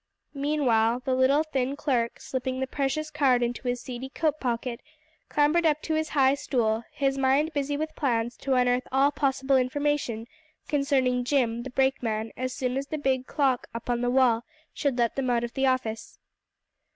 [0.33, 4.81] Meanwhile the little, thin clerk, slipping the precious card into his seedy coat pocket,
[5.29, 9.57] clambered up to his high stool, his mind busy with plans to unearth all possible
[9.57, 10.25] information
[10.67, 14.43] concerning Jim, the brakeman, as soon as the big clock up on the wall
[14.73, 16.17] should let them out of the office.